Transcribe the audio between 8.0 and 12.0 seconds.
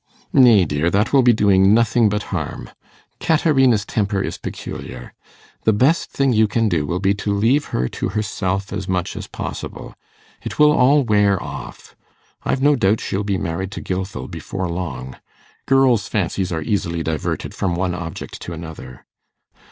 herself as much as possible. It will all wear off.